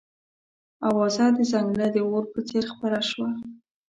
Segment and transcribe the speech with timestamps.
[0.87, 3.29] اوازه د ځنګله د اور په څېر خپره شوه.